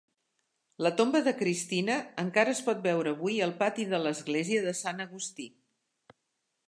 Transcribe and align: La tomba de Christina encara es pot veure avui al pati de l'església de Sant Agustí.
La 0.85 0.91
tomba 1.01 1.19
de 1.27 1.33
Christina 1.41 1.97
encara 2.23 2.55
es 2.57 2.61
pot 2.69 2.81
veure 2.87 3.13
avui 3.17 3.37
al 3.49 3.55
pati 3.63 3.85
de 3.93 4.01
l'església 4.07 4.65
de 4.69 4.75
Sant 4.81 5.05
Agustí. 5.07 5.51